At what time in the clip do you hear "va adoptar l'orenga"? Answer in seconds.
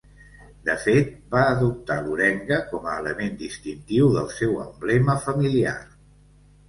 1.35-2.59